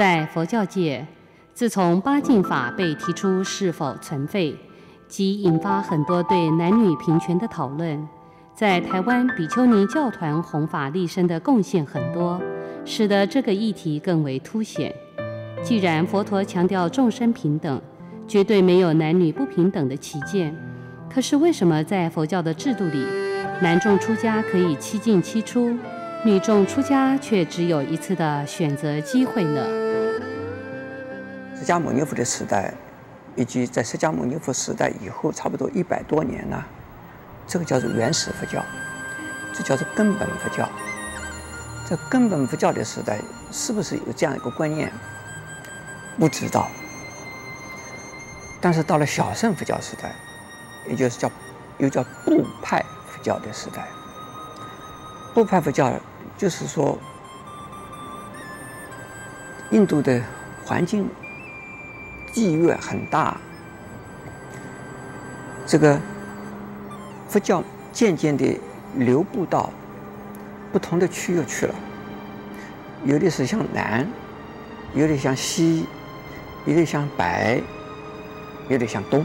[0.00, 1.06] 在佛教界，
[1.52, 4.56] 自从八敬法被提出是否存废，
[5.06, 8.08] 即引发很多对男女平权的讨论。
[8.54, 12.40] 在台湾比丘尼教团弘法立身的贡献很多，
[12.86, 14.90] 使得这个议题更为凸显。
[15.62, 17.78] 既然佛陀强调众生平等，
[18.26, 20.56] 绝对没有男女不平等的起见，
[21.12, 23.04] 可是为什么在佛教的制度里，
[23.60, 25.76] 男众出家可以七进七出，
[26.24, 29.79] 女众出家却只有一次的选择机会呢？
[31.60, 32.72] 释迦牟尼佛的时代，
[33.36, 36.66] 以及在释迦牟尼佛时代以后，差不多一百多年了。
[37.46, 38.64] 这个叫做原始佛教，
[39.52, 40.66] 这叫做根本佛教。
[41.84, 43.20] 在根本佛教的时代，
[43.52, 44.90] 是不是有这样一个观念？
[46.18, 46.66] 不知道。
[48.58, 50.14] 但是到了小乘佛教时代，
[50.88, 51.30] 也就是叫
[51.76, 53.86] 又叫部派佛教的时代，
[55.34, 55.92] 部派佛教
[56.38, 56.96] 就是说，
[59.72, 60.22] 印度的
[60.64, 61.06] 环境
[62.32, 63.36] 地域很大，
[65.66, 65.98] 这个。
[67.28, 68.58] 佛教渐渐地
[68.96, 69.70] 流布到
[70.72, 71.74] 不同的区域去了，
[73.04, 74.04] 有的是向南，
[74.94, 75.86] 有的向西，
[76.66, 77.62] 有的向北，
[78.68, 79.24] 有的向东。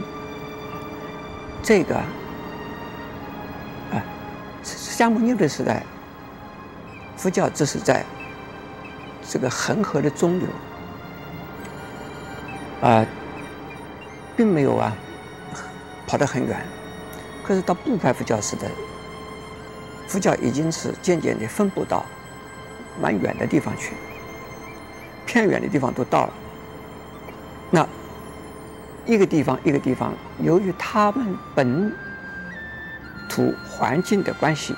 [1.64, 1.96] 这个
[3.90, 3.98] 啊，
[4.62, 5.82] 释迦牟尼的时代，
[7.16, 8.04] 佛教只是在
[9.28, 10.46] 这个恒河的中流，
[12.80, 13.04] 啊，
[14.36, 14.96] 并没有啊
[16.06, 16.60] 跑得很远。
[17.44, 18.68] 可是到部派佛教时代，
[20.08, 22.04] 佛教已经是渐渐地分布到
[23.00, 23.94] 蛮远的地方去，
[25.26, 26.32] 偏远的地方都到了。
[27.70, 27.86] 那
[29.04, 31.92] 一个地方一个地方，由于他们本
[33.28, 34.74] 土环境的关系，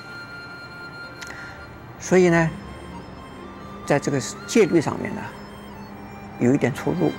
[1.98, 2.50] 所以呢，
[3.86, 5.22] 在这个戒律上面呢，
[6.38, 7.10] 有一点出入，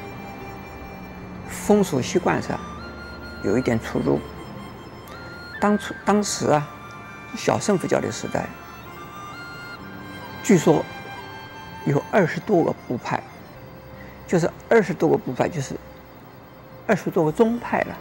[1.69, 2.59] 风俗习惯上
[3.43, 4.19] 有一点出入。
[5.61, 6.67] 当初当时啊，
[7.37, 8.47] 小圣佛教的时代，
[10.41, 10.83] 据说
[11.85, 13.21] 有二十多个部派，
[14.25, 15.75] 就是二十多个部派，就是
[16.87, 17.95] 二十多个宗派了。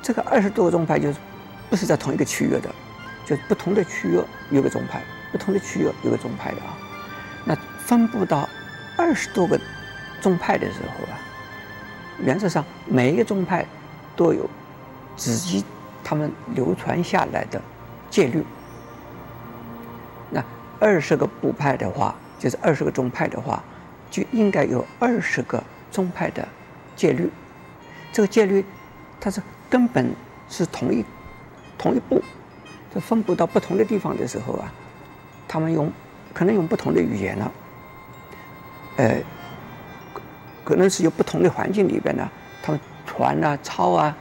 [0.00, 1.18] 这个二十多个宗派就是
[1.68, 2.72] 不是在同一个区域的，
[3.26, 4.22] 就是不同的区域
[4.52, 6.78] 有个宗派，不同的区域有个宗派的啊。
[7.44, 8.48] 那分布到
[8.96, 9.58] 二十多个
[10.20, 11.18] 宗派的时候啊，
[12.22, 13.66] 原则上每一个宗派
[14.16, 14.48] 都有
[15.16, 15.64] 自己。
[16.04, 17.62] 他们流传下来的
[18.10, 18.44] 戒律，
[20.30, 20.44] 那
[20.80, 23.62] 二十个部派的话，就是二十个宗派的话，
[24.10, 25.62] 就应该有二十个
[25.92, 26.46] 宗派的
[26.96, 27.30] 戒律。
[28.12, 28.64] 这个戒律，
[29.20, 29.40] 它是
[29.70, 30.12] 根本
[30.48, 31.04] 是同一
[31.78, 32.20] 同一部，
[32.92, 34.72] 就分布到不同的地方的时候啊，
[35.46, 35.90] 他们用
[36.34, 37.52] 可能用不同的语言了，
[38.96, 39.22] 呃，
[40.64, 42.28] 可能是有不同的环境里边呢，
[42.62, 44.16] 他们传啊抄啊。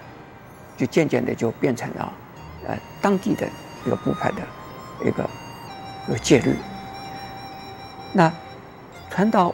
[0.78, 2.14] 就渐渐的就变成了，
[2.68, 3.48] 呃，当地的
[3.86, 4.42] 一个部派的
[5.06, 5.30] 一个
[6.08, 6.56] 一个戒律。
[8.14, 8.34] 那
[9.12, 9.54] 传到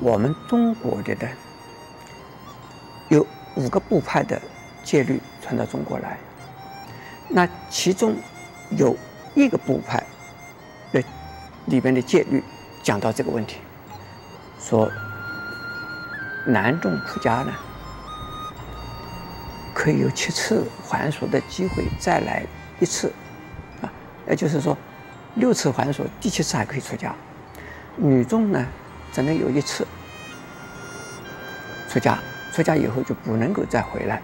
[0.00, 1.28] 我们中国的呢，
[3.08, 4.38] 有五个部派的
[4.84, 6.18] 戒律传到中国来。
[7.30, 8.14] 那其中
[8.76, 8.94] 有
[9.34, 10.02] 一个部派
[10.92, 11.02] 的
[11.66, 12.44] 里边的戒律
[12.82, 13.56] 讲到这个问题，
[14.60, 14.92] 说
[16.46, 17.52] 男众出家呢。
[19.74, 22.42] 可以有七次还俗的机会再来
[22.80, 23.12] 一次，
[23.82, 23.92] 啊，
[24.26, 24.76] 也就是说，
[25.34, 27.14] 六次还俗，第七次还可以出家。
[27.94, 28.66] 女众呢，
[29.12, 29.86] 只能有一次
[31.90, 32.18] 出家，
[32.52, 34.22] 出家以后就不能够再回来。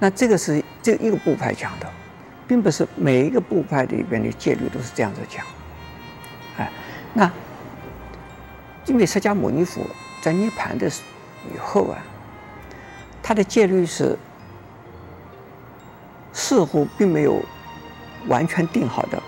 [0.00, 1.88] 那这个是这一个部派讲的，
[2.48, 5.46] 并不是每一个部派里边的戒律都是这样子讲。
[6.58, 6.70] 哎，
[7.14, 7.30] 那
[8.86, 9.80] 因为释迦牟尼佛
[10.20, 10.88] 在涅槃的
[11.54, 11.98] 以后啊。
[13.20, 14.16] 他的戒律是
[16.32, 17.42] 似乎并没有
[18.26, 19.22] 完全定好的，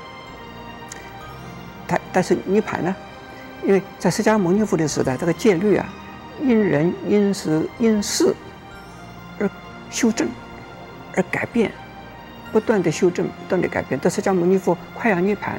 [1.87, 2.97] 他但是涅槃呢？
[3.63, 5.87] 因为在释迦牟尼佛的时代，这个戒律啊，
[6.41, 8.35] 因人因时因事
[9.39, 9.51] 而
[9.91, 10.27] 修正，
[11.15, 11.71] 而改变，
[12.53, 14.01] 不断的修正，不断的改变。
[14.01, 15.59] 到释迦牟尼佛快要涅槃，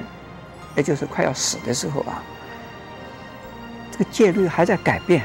[0.76, 2.24] 也就是快要死的时候啊，
[4.02, 5.22] 个戒律还在改变，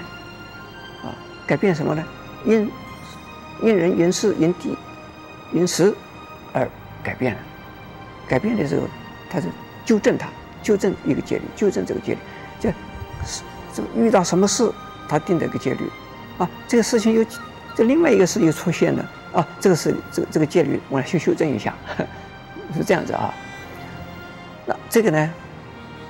[1.02, 1.08] 啊，
[1.46, 2.04] 改变什么呢？
[2.44, 2.70] 因
[3.62, 4.76] 因人因事因地
[5.50, 5.94] 因时
[6.52, 6.68] 而
[7.02, 7.40] 改变了，
[8.28, 8.86] 改变的时候，
[9.30, 9.46] 他是
[9.84, 10.28] 纠正他，
[10.62, 12.18] 纠正一个戒律，纠正这个戒律，
[12.60, 12.68] 这
[13.24, 13.42] 是
[13.72, 14.70] 这遇到什么事，
[15.08, 15.90] 他定的一个戒律，
[16.36, 17.24] 啊，这个事情又
[17.74, 21.74] 这另外一个事又出现了，啊，这个是这个这个戒律，我来修修正一下，
[22.76, 23.32] 是这样子啊。
[24.66, 25.32] 那这个呢，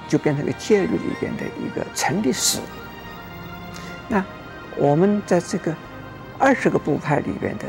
[0.08, 2.58] 就变成一个戒律里边的一个成立史，
[4.08, 4.24] 那
[4.76, 5.74] 我们在这个
[6.38, 7.64] 二十个部派里边的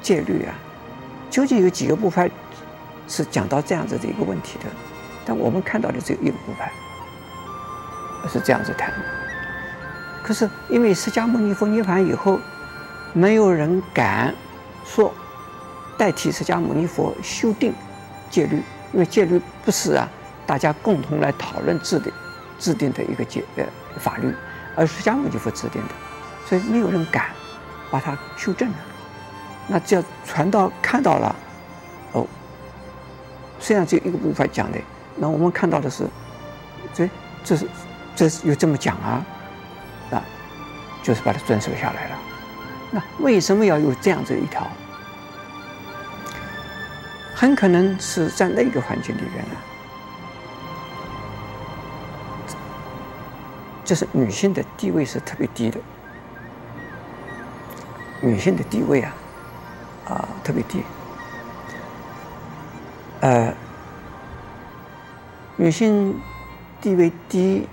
[0.00, 0.54] 戒律啊，
[1.30, 2.30] 究竟有几个部派
[3.06, 4.66] 是讲到这样子的一个问题的？
[5.26, 6.70] 但我们看到的只有一个部派
[8.32, 8.96] 是这样子谈的。
[10.22, 12.38] 可是因为释迦牟尼佛涅槃以后，
[13.12, 14.34] 没有人敢
[14.84, 15.12] 说
[15.98, 17.74] 代替释迦牟尼佛修订
[18.30, 20.08] 戒律，因为戒律不是啊
[20.46, 22.12] 大家共同来讨论制定
[22.58, 23.64] 制定的一个解呃
[23.98, 24.34] 法律，
[24.76, 25.94] 而释迦牟尼佛制定的，
[26.46, 27.26] 所以没有人敢
[27.90, 28.76] 把它修正了。
[29.66, 31.34] 那只要传道看到了，
[32.12, 32.26] 哦，
[33.58, 34.78] 虽然只有一个部分讲的，
[35.16, 36.06] 那我们看到的是，
[36.92, 37.08] 这
[37.42, 37.66] 这是
[38.14, 39.24] 这是有这么讲啊，
[40.10, 40.22] 啊，
[41.02, 42.18] 就是把它遵守下来了。
[42.90, 44.66] 那为什么要有这样子一条？
[47.34, 49.56] 很可能是在那个环境里面呢，
[53.84, 55.78] 就是女性的地位是特别低的，
[58.20, 59.14] 女性的地位啊。
[60.06, 60.82] 啊，特别低。
[63.22, 63.54] 呃，
[65.56, 66.20] 女性
[66.78, 67.66] 地位低，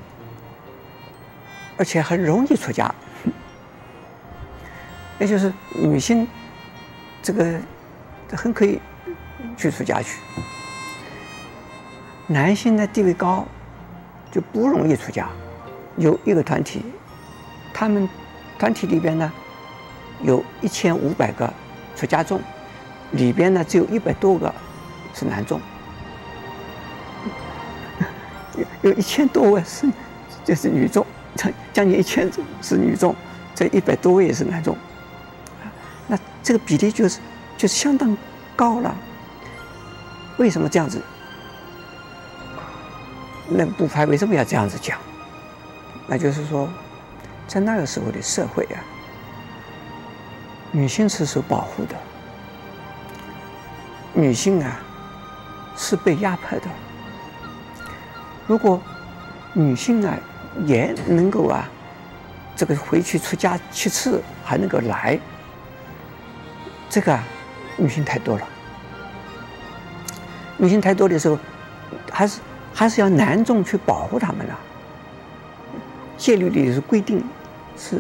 [1.76, 2.90] 而且很容易出家，
[5.20, 6.26] 也就是女性
[7.22, 7.60] 这个
[8.32, 8.80] 很可以
[9.58, 10.22] 去出家去。
[12.28, 13.46] 男性的地位高，
[14.32, 15.28] 就不容易出家。
[15.98, 16.84] 有一个团体，
[17.74, 18.08] 他们
[18.58, 19.32] 团体里边呢，
[20.22, 21.52] 有一千五百个。
[21.94, 22.42] 出家众
[23.12, 24.52] 里边呢，只有一百多个
[25.14, 25.62] 是男众，
[28.56, 29.86] 有 有一千多位是
[30.44, 31.06] 就是女众，
[31.36, 33.14] 将 将近一千是女众，
[33.54, 34.76] 这一百多位也是男众，
[36.08, 37.20] 那这个比例就是
[37.56, 38.18] 就相当
[38.56, 38.96] 高了。
[40.38, 41.00] 为什么这样子？
[43.48, 44.98] 那部派为什么要这样子讲？
[46.08, 46.70] 那就是说，
[47.48, 48.80] 在那个时候的社会啊。
[50.74, 51.96] 女性是受保护的，
[54.14, 54.80] 女性啊
[55.76, 56.68] 是被压迫的。
[58.48, 58.82] 如果
[59.52, 60.18] 女性啊
[60.66, 61.70] 也能够啊
[62.56, 65.20] 这个回去出家七次还能够来，
[66.90, 67.22] 这个啊
[67.76, 68.48] 女性太多了。
[70.56, 71.38] 女性太多的时候，
[72.10, 72.40] 还是
[72.74, 74.58] 还是要男众去保护她们啊。
[76.22, 77.24] 戒律里是规定，
[77.76, 78.00] 是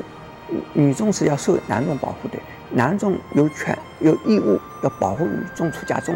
[0.74, 2.38] 女众是要受男众保护的。
[2.70, 6.16] 男众有权有义务要保护女众出家众，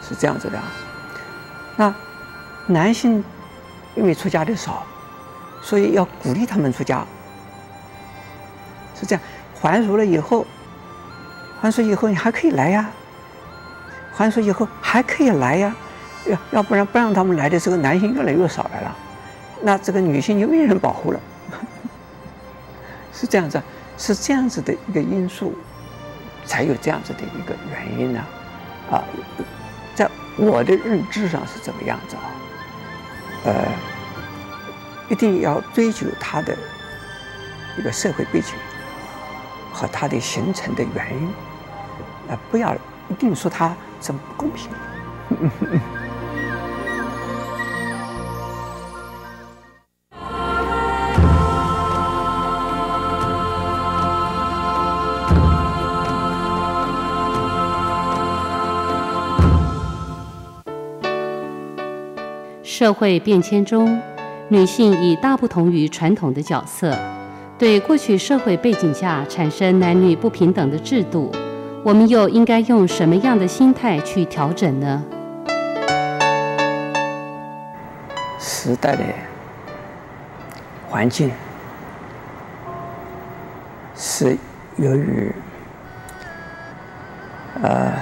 [0.00, 0.64] 是这样子的啊。
[1.76, 1.92] 那
[2.68, 3.22] 男性
[3.96, 4.86] 因为出家的少，
[5.60, 7.04] 所以要鼓励他们出家，
[8.94, 9.24] 是这样。
[9.60, 10.46] 还俗了以后，
[11.60, 12.88] 还俗以后你还可以来呀，
[14.14, 15.74] 还俗以后还可以来呀，
[16.26, 18.96] 要要不然不让他们来的时候，男性越来越少来了，
[19.62, 21.20] 那这个女性就没人保护了，
[23.12, 23.62] 是这样子。
[23.98, 25.54] 是这样子的一个因素，
[26.44, 28.24] 才有这样子的一个原因呢，
[28.90, 29.04] 啊，
[29.94, 32.24] 在我的认知上是这个样子啊，
[33.44, 33.52] 呃，
[35.08, 36.56] 一定要追究他的
[37.78, 38.54] 一个社会背景
[39.72, 41.28] 和它的形成的原因，
[42.28, 42.74] 啊，不要
[43.08, 44.68] 一定说它这么不公平。
[62.82, 63.96] 社会变迁中，
[64.48, 66.98] 女性已大不同于传统的角色。
[67.56, 71.30] 对过去社会背景下产生男女不平等的制度，
[71.84, 75.04] 我们又应该用什么样的心态去调整呢？
[78.40, 79.04] 时代的
[80.88, 81.30] 环境
[83.94, 84.36] 是
[84.76, 85.32] 由于
[87.62, 87.92] 呃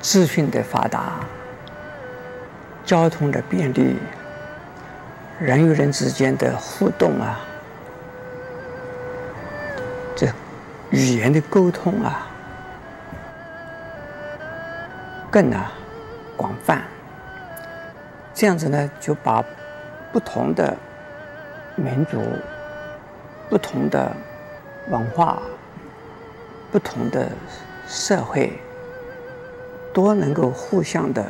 [0.00, 1.20] 资讯的发达。
[2.86, 3.96] 交通的便利，
[5.40, 7.40] 人与人之间的互动啊，
[10.14, 10.28] 这
[10.90, 12.28] 语言的沟通啊，
[15.32, 15.72] 更啊
[16.36, 16.80] 广泛。
[18.32, 19.44] 这样子呢，就把
[20.12, 20.76] 不同的
[21.74, 22.22] 民族、
[23.50, 24.14] 不同的
[24.90, 25.42] 文化、
[26.70, 27.28] 不同的
[27.88, 28.52] 社会，
[29.92, 31.24] 都能够互相的。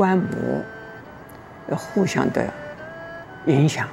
[0.00, 2.42] 观摩，互相的
[3.44, 3.86] 影响，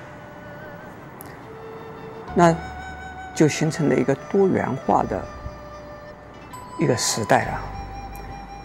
[2.34, 2.56] 那
[3.36, 5.22] 就形成了一个多元化的
[6.80, 7.60] 一个时代了。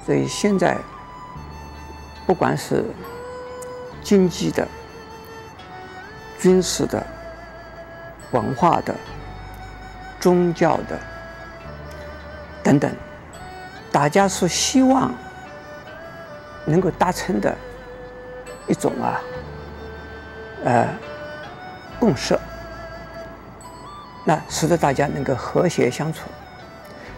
[0.07, 0.79] 所以现在，
[2.29, 2.85] 不管是
[4.05, 4.69] 经济的、
[6.39, 7.05] 军事的、
[8.31, 8.95] 文化的、
[10.21, 10.97] 宗教的
[12.63, 12.89] 等等，
[13.91, 15.13] 大家是希望
[16.65, 17.57] 能够达成的
[18.69, 19.21] 一种啊，
[20.65, 20.89] 呃，
[21.99, 22.39] 共识，
[24.25, 26.29] 那使得大家能够和谐相处，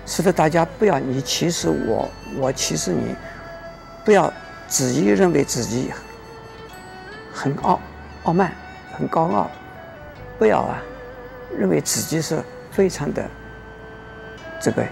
[0.07, 2.09] 使得大家不要你歧视我，
[2.39, 3.15] 我歧视你，
[4.05, 4.33] 不要
[4.67, 5.93] 自己认为自己
[7.33, 7.79] 很傲
[8.25, 8.53] 傲慢、
[8.97, 9.51] 很高傲，
[10.39, 10.83] 不要啊
[11.57, 13.23] 认为自己是非常的
[14.59, 14.83] 这个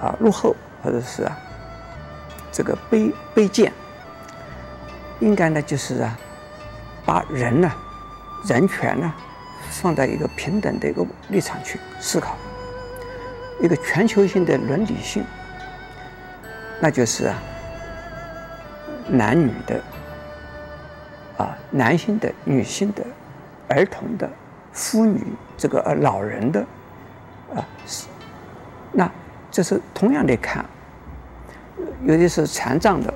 [0.00, 1.38] 啊落后，或者是啊
[2.52, 3.72] 这个卑卑贱，
[5.20, 6.18] 应该呢就是啊
[7.04, 7.70] 把人呢。
[8.46, 9.12] 人权呢，
[9.68, 12.36] 放在一个平等的一个立场去思考，
[13.60, 15.24] 一个全球性的伦理性，
[16.80, 17.36] 那就是啊，
[19.08, 19.82] 男女的，
[21.36, 23.04] 啊，男性的、女性的、
[23.68, 24.30] 儿童的、
[24.72, 25.20] 妇女
[25.56, 26.60] 这个老人的，
[27.56, 27.66] 啊，
[28.92, 29.10] 那
[29.50, 30.64] 这是同样的看，
[32.04, 33.12] 有的是残障的，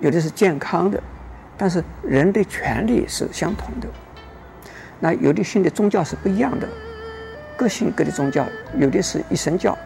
[0.00, 1.02] 有的是健康的。
[1.60, 3.88] 但是人的权利是相同的，
[5.00, 6.68] 那有的信的宗教是不一样的，
[7.56, 9.76] 各信各的宗教，有的是一神教，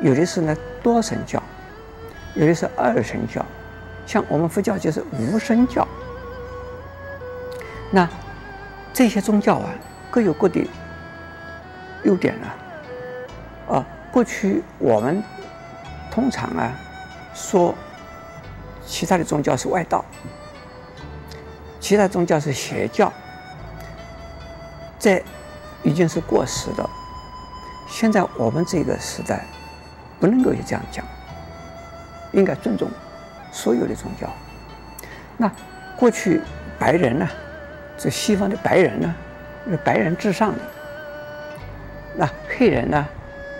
[0.00, 1.42] 有的是呢多神教，
[2.34, 3.44] 有的是二神教，
[4.06, 5.84] 像我们佛教就是无神教。
[7.90, 8.08] 那
[8.92, 9.70] 这些宗教啊，
[10.12, 10.64] 各有各的
[12.04, 13.74] 优点啊。
[13.74, 15.20] 啊，过去我们
[16.10, 16.72] 通常啊
[17.34, 17.74] 说
[18.86, 20.04] 其他的宗教是外道。
[21.80, 23.10] 其他宗教是邪教，
[24.98, 25.22] 这
[25.82, 26.90] 已经是过时的。
[27.88, 29.46] 现在我们这个时代，
[30.20, 31.04] 不能够这样讲，
[32.32, 32.90] 应该尊重
[33.52, 34.28] 所有的宗教。
[35.36, 35.50] 那
[35.96, 36.42] 过去
[36.78, 37.26] 白人呢，
[37.96, 39.14] 这西方的白人呢，
[39.70, 40.58] 是白人至上的。
[42.16, 43.06] 那黑人呢，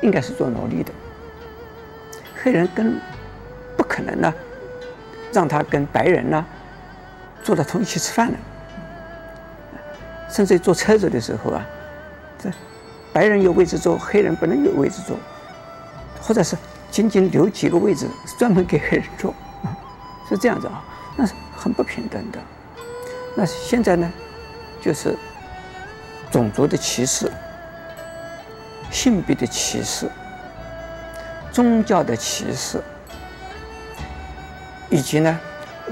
[0.02, 0.92] 应该是做奴隶的。
[2.42, 3.00] 黑人跟
[3.76, 4.32] 不可能呢，
[5.32, 6.44] 让他跟白人呢。
[7.44, 8.36] 坐到同一起吃饭的，
[10.28, 11.64] 甚至坐车子的时候啊，
[12.38, 12.50] 这
[13.12, 15.16] 白人有位置坐，黑人不能有位置坐，
[16.20, 16.58] 或者是
[16.90, 19.32] 仅仅留几个位置专门给黑人坐，
[20.28, 20.84] 是这样子啊，
[21.16, 22.38] 那是很不平等的。
[23.34, 24.12] 那现在呢，
[24.82, 25.16] 就是
[26.30, 27.30] 种族的歧视、
[28.90, 30.10] 性别的歧视、
[31.52, 32.80] 宗教的歧视，
[34.88, 35.38] 以及呢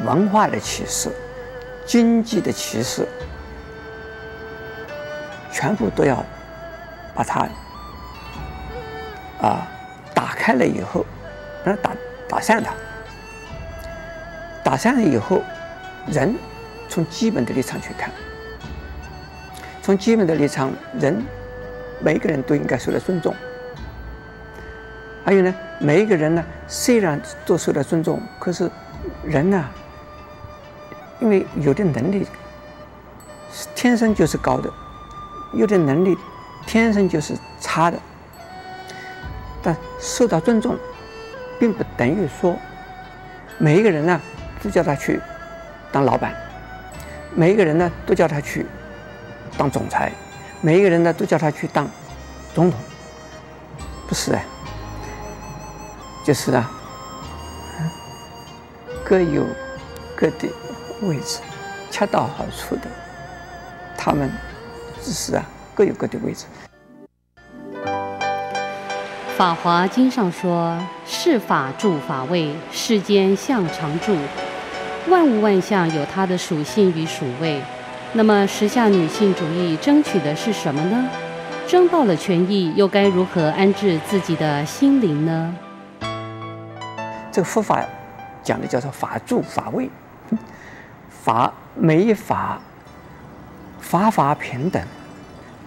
[0.05, 1.11] 文化的歧视。
[1.87, 3.07] 经济的歧视，
[5.53, 6.25] 全部都要
[7.15, 7.49] 把它
[9.41, 9.69] 啊
[10.13, 11.07] 打开了以后，
[11.65, 11.93] 把它打
[12.29, 12.73] 打散它。
[14.65, 15.41] 打散了以后，
[16.09, 16.35] 人
[16.89, 18.11] 从基本的立场去看，
[19.81, 21.25] 从基本的立场，人
[22.01, 23.33] 每个人都应该受到尊重。
[25.27, 28.71] 还有呢，每一个人呢，虽然都受到尊重，可是
[29.25, 29.65] 人呢？
[31.19, 32.25] 因为有的能力
[33.75, 34.71] 天生就是高的，
[35.53, 36.17] 有的能力
[36.65, 37.99] 天生就是差的。
[39.65, 40.77] 但受到尊重，
[41.59, 42.57] 并不等于说
[43.59, 44.21] 每一个人呢
[44.63, 45.21] 都叫他去
[45.91, 46.33] 当老板，
[47.35, 48.65] 每一个人呢都叫他去
[49.59, 50.13] 当总裁，
[50.61, 51.85] 每一个人呢都叫他去当
[52.55, 52.79] 总统，
[54.07, 54.41] 不是的，
[56.27, 56.69] 就是啊，
[59.05, 59.47] 各有
[60.17, 60.49] 各的。
[61.03, 61.41] 位置
[61.91, 62.89] 恰到好处的，
[63.99, 64.31] 他们
[65.03, 66.47] 只是啊各有各的位置。
[69.37, 74.17] 《法华经》上说：“是法住法位，世间相常住，
[75.11, 77.61] 万物万象有它的属性与属位。”
[78.15, 81.11] 那么，时下女性主义争取的是什么呢？
[81.69, 85.55] 争到了权益，又该如何安置自己的心灵呢？
[87.37, 87.85] 这个佛法
[88.43, 89.91] 讲的叫做“法住法位”。
[91.23, 92.59] 法每一法，
[93.79, 94.83] 法法平等，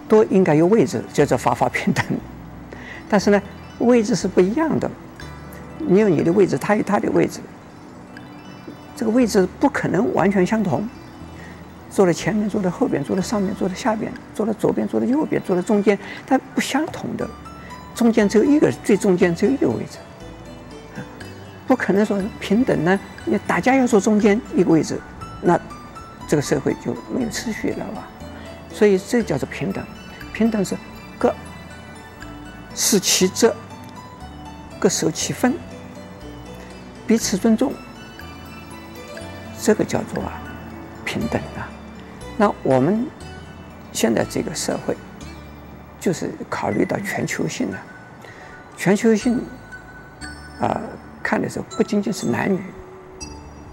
[0.08, 2.04] 都应该有位置，叫做法法平等。
[3.08, 3.40] 但是呢，
[3.78, 4.90] 位置是不一样的，
[5.78, 7.38] 你有你的位置，他有他的位置，
[8.96, 10.88] 这个位置不可能完全相同。
[11.88, 15.96] 坐在前面，坐在后边，坐在上面，坐在下边，坐在左边，坐在右边，坐在中间，
[16.26, 17.30] 它不相同的。
[17.94, 19.98] 中间只有一个，最中间只有一个位置，
[21.70, 22.98] 不可能说平等呢。
[23.24, 24.98] 你大家要坐中间一个位置。
[25.40, 25.56] 那
[26.26, 28.08] 这个社会就没有秩序了吧？
[28.72, 29.84] 所以这叫做平等。
[30.32, 30.76] 平等是
[31.16, 31.32] 各
[32.74, 33.54] 司其职，
[34.80, 35.54] 各守其分，
[37.06, 37.72] 彼此尊重。
[39.62, 40.42] 这个叫做啊
[41.04, 41.70] 平等啊。
[42.36, 43.06] 那我们
[43.92, 44.96] 现在这个社会，
[46.00, 47.78] 就是考虑到全球性了。
[48.76, 49.40] 全球性
[50.60, 50.80] 啊、
[51.22, 52.60] 看的时候不仅仅是男女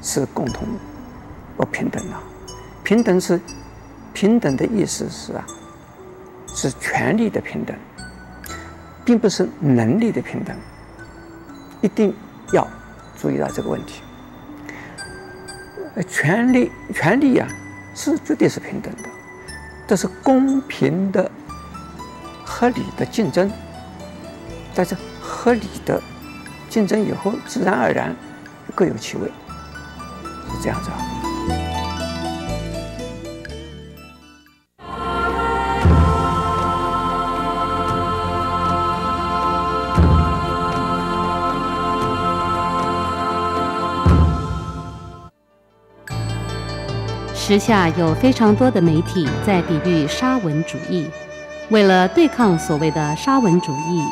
[0.01, 0.68] 是共同
[1.56, 2.22] 不平等了，
[2.84, 3.39] 平等是
[4.13, 5.46] 平等的意思是啊，
[6.54, 7.75] 是权利的平等，
[9.04, 10.56] 并不是能力的平等。
[11.82, 12.13] 一定
[12.51, 12.68] 要
[13.16, 14.01] 注意到这个问题。
[16.08, 17.48] 权利权利啊，
[17.96, 19.10] 是绝对是平等的。
[19.88, 21.32] 这是公平的、
[22.44, 23.50] 合理的竞争，
[24.75, 26.01] 但是合理的
[26.77, 28.15] 竞争以后，自然而然
[28.75, 30.98] 各有其位，是这样子啊。
[47.34, 51.10] 时下有非常多的媒体在比喻沙文主义，
[51.72, 54.03] 为了对抗所谓的沙文主义，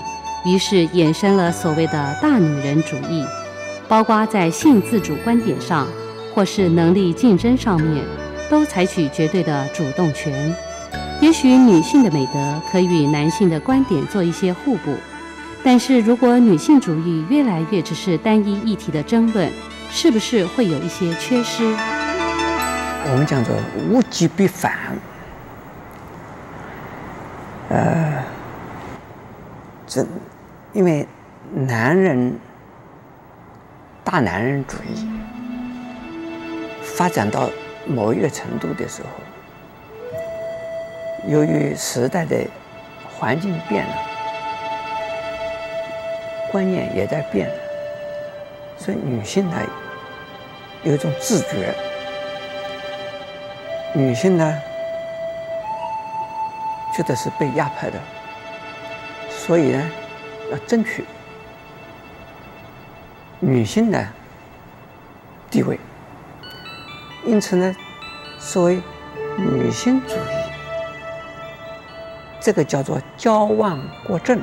[0.45, 3.25] 于是衍生了所谓的大女人主义，
[3.87, 5.87] 包括在性自主观点上，
[6.33, 8.05] 或是能力竞争上面，
[8.49, 10.55] 都采取绝对的主动权。
[11.21, 14.95] 也许女性的美德可以与男性的观点做一些互补，
[15.63, 19.51] 但是如果女性主义越来越只是单一议题的争论，
[19.89, 21.63] 是不是会有一些缺失？
[23.07, 23.49] 我们讲的
[23.89, 24.73] 物极必反，
[27.69, 28.23] 呃，
[29.87, 30.05] 这
[30.75, 31.07] 因为
[31.53, 32.37] 男人
[34.03, 35.07] 大男人主义
[36.83, 37.49] 发展到
[37.87, 39.07] 某一个程度的时候，
[41.29, 42.45] 由于时代的
[43.17, 43.95] 环境变了，
[46.51, 47.49] 观念也在变，
[48.77, 49.55] 所以女性呢
[50.83, 51.73] 有一种自觉。
[53.93, 54.61] 女性呢，
[56.93, 57.97] 觉得是被压迫的，
[59.29, 59.89] 所以呢，
[60.51, 61.03] 要争取
[63.39, 64.07] 女性的
[65.49, 65.79] 地位。
[67.25, 67.75] 因此呢，
[68.37, 68.81] 所谓
[69.37, 70.19] 女性主义，
[72.39, 74.41] 这个叫做矫枉过正。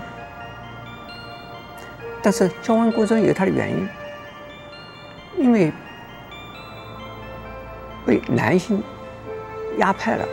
[2.23, 3.89] 但是矫枉过正有它的原因，
[5.39, 5.73] 因为
[8.07, 8.83] 被男性。
[9.79, 10.29] 压迫了，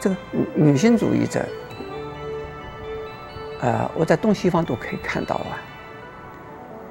[0.00, 0.16] 这个
[0.56, 1.46] 女性主义者，
[3.60, 5.58] 呃，我在东西方都可以看到啊。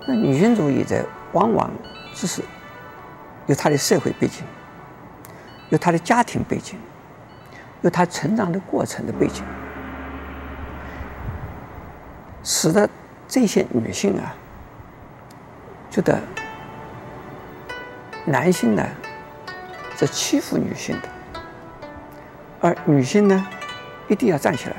[0.07, 1.71] 那女性主义者往往
[2.13, 2.41] 只是
[3.45, 4.43] 有她的社会背景，
[5.69, 6.77] 有她的家庭背景，
[7.81, 9.43] 有她成长的过程的背景，
[12.43, 12.89] 使得
[13.27, 14.35] 这些女性啊，
[15.89, 16.19] 觉得
[18.25, 18.85] 男性呢。
[19.99, 21.09] 是欺负女性的，
[22.61, 23.47] 而女性呢，
[24.07, 24.75] 一定要站起来，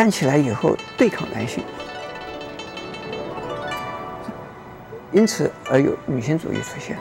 [0.00, 1.62] 站起来以后对抗男性，
[5.12, 6.96] 因此而有女性主义出现。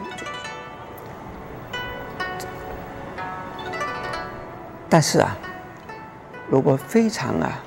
[4.90, 5.38] 但是啊，
[6.50, 7.64] 如果非常啊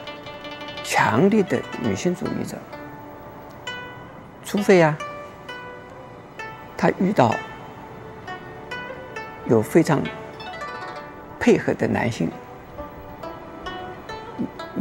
[0.85, 2.59] 强烈的女性主义者，
[4.45, 4.95] 除非啊，
[6.77, 7.35] 他遇到。
[9.47, 10.03] 有非常
[11.41, 12.31] 配合的男性，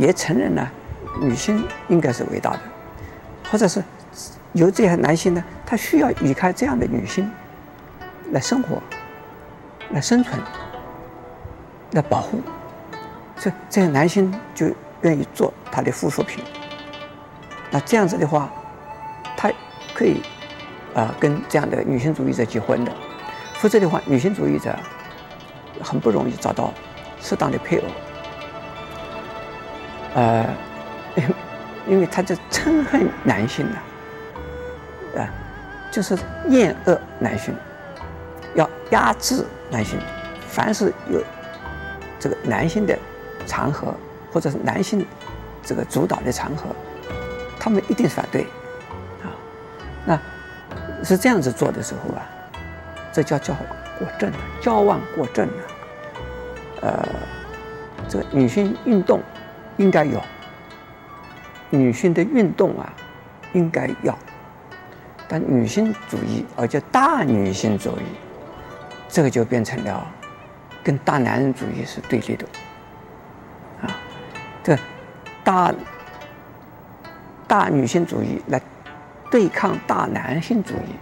[0.02, 0.68] 也承认了
[1.22, 2.60] 女性应该是伟大的，
[3.52, 3.84] 或者是
[4.54, 7.30] 有这些男性呢，他需要离开这样的女性
[8.32, 8.82] 来生活、
[9.92, 10.42] 来生存、
[11.92, 12.42] 来保护，
[13.38, 14.66] 这这些男性就
[15.02, 16.44] 愿意做他的附属品。
[17.70, 18.52] 那这样子的话，
[19.38, 19.52] 他
[19.94, 20.24] 可以
[20.96, 22.92] 啊、呃、跟这样的女性主义者结婚的。
[23.54, 24.76] 否则的话，女性主义者
[25.80, 26.74] 很不容易找到
[27.22, 27.84] 适当的配偶。
[30.14, 30.46] 呃，
[31.88, 35.30] 因为他就憎恨男性的，啊，
[35.92, 36.18] 就是
[36.50, 37.56] 厌恶男性，
[38.56, 40.00] 要压制男性。
[40.48, 41.24] 凡是有
[42.20, 42.98] 这个男性的
[43.46, 43.94] 场合，
[44.34, 45.06] 或者是男性
[45.64, 46.66] 这个主导的场合，
[47.60, 48.44] 他们一定反对。
[49.24, 49.32] 啊，
[50.06, 50.20] 那
[51.04, 52.22] 是这样子做的时候啊。
[53.14, 53.54] 这叫矫
[54.00, 55.64] 过正，矫枉过正啊！
[56.82, 57.06] 呃，
[58.08, 59.20] 这个女性运动
[59.82, 60.22] 应该有，
[61.72, 62.94] 女性的运动啊，
[63.54, 64.16] 应该要，
[65.28, 68.04] 但女性主义，而且大女性主义，
[69.10, 70.08] 这个就变成了
[70.84, 72.46] 跟大男人主义是对立的
[73.82, 73.90] 啊！
[74.64, 74.78] 这
[75.44, 75.74] 大
[77.48, 78.62] 大女性主义来
[79.32, 80.94] 对抗大男性主义。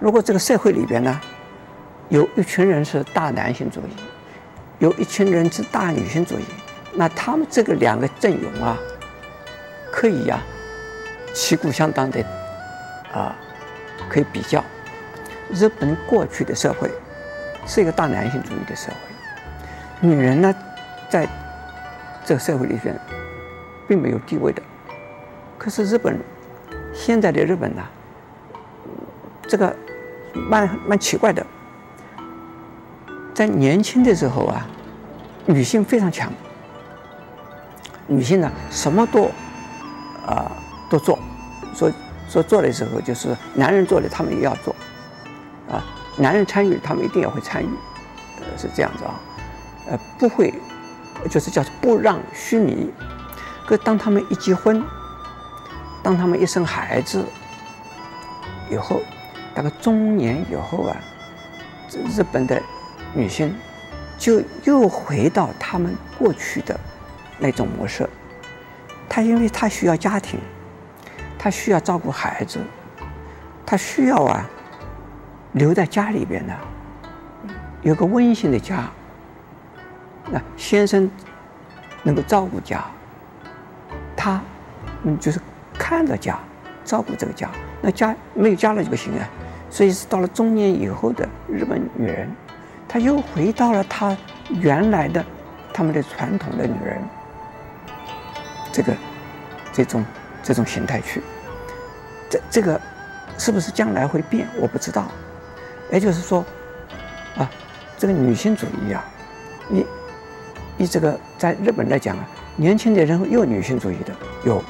[0.00, 1.20] 如果这个社会里边呢，
[2.08, 3.92] 有一群人是大男性主义，
[4.80, 6.44] 有一群人是大女性主义。
[6.94, 8.76] 那他们这个两个阵营啊，
[9.90, 10.42] 可以呀、啊，
[11.34, 12.24] 旗鼓相当的
[13.12, 13.34] 啊，
[14.08, 14.62] 可以比较。
[15.50, 16.90] 日本过去的社会
[17.66, 20.54] 是一个大男性主义的社会，女人呢，
[21.10, 21.28] 在
[22.24, 22.98] 这个社会里边
[23.86, 24.62] 并没有地位的。
[25.58, 26.18] 可是日本
[26.94, 27.82] 现在的日本呢，
[29.46, 29.74] 这个
[30.34, 31.46] 蛮蛮奇怪的，
[33.34, 34.66] 在年轻的时候啊，
[35.46, 36.32] 女性非常强，
[38.14, 39.30] 女性呢什么都
[40.26, 40.50] 啊、
[40.88, 41.18] 都做，
[41.74, 41.92] 说
[42.28, 44.74] 说做的时候就是男人做的，他们也要做。
[45.70, 45.82] 啊，
[46.16, 47.68] 男人参与，他们一定要会参与，
[48.40, 49.18] 呃，是这样子啊，
[49.88, 50.52] 呃，不会，
[51.30, 52.90] 就是叫不让须弥。
[53.66, 54.84] 可当他们一结婚，
[56.02, 57.24] 当他们一生孩子
[58.70, 59.00] 以后，
[59.54, 60.96] 大概中年以后啊，
[62.14, 62.60] 日本的
[63.14, 63.54] 女性
[64.18, 66.78] 就又回到他们过去的
[67.42, 68.08] 那种模式。
[69.08, 70.40] 她因为她需要家庭，
[71.38, 72.60] 她需要照顾孩子，
[73.66, 74.48] 她需要啊。
[75.54, 76.54] 留在家里边呢，
[77.82, 78.88] 有个温馨的家。
[80.30, 81.10] 那先生
[82.02, 82.82] 能够照顾家，
[84.16, 84.40] 他
[85.02, 85.38] 嗯就是
[85.74, 86.38] 看着家，
[86.86, 87.50] 照顾这个家。
[87.82, 89.28] 那家没有家了就不行啊。
[89.68, 92.30] 所以是到了中年以后的日本女人，
[92.88, 94.16] 她又回到了她
[94.48, 95.22] 原来的
[95.70, 96.96] 他们的传统的女人
[98.72, 98.92] 这个
[99.72, 100.04] 这种
[100.42, 101.22] 这种形态去。
[102.30, 102.80] 这这个
[103.38, 104.48] 是不是将来会变？
[104.58, 105.06] 我不知道。
[105.90, 106.42] 也就是说，
[107.36, 107.50] 啊，
[107.98, 109.04] 这个女性主义啊，
[109.68, 109.86] 你，
[110.78, 114.64] 你这个在日本来讲啊，年轻的人又有女性主义的有，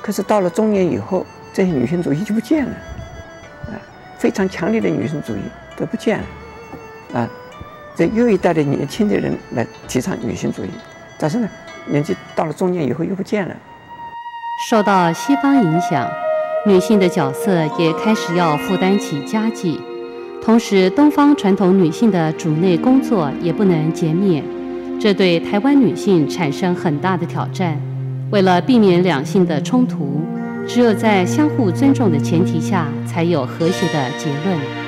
[0.00, 2.72] 可是到了中年以后，这些女性主义就不见了，
[3.66, 3.76] 啊，
[4.16, 5.40] 非常强烈的女性主义
[5.76, 7.28] 都不见了，啊，
[7.94, 10.70] 这又一代的年轻的人来提倡女性主义，
[11.18, 11.48] 但是呢，
[11.86, 13.54] 年纪到了中年以后又不见了。
[14.68, 16.08] 受到西方影响，
[16.66, 19.80] 女性的角色也开始要负担起家计。
[20.42, 24.44] 同时，东方传统女性的主内工作也不能减免，
[25.00, 27.80] 这对台湾女性产生很大的挑战。
[28.30, 30.20] 为了避免两性的冲突，
[30.68, 34.83] 只有在相互尊重的前提下，才有和谐的结论。